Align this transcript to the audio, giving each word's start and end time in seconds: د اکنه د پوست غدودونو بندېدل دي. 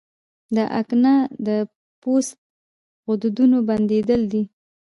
د 0.55 0.57
اکنه 0.79 1.13
د 1.47 1.49
پوست 2.01 2.33
غدودونو 3.07 3.57
بندېدل 3.69 4.21
دي. 4.31 4.43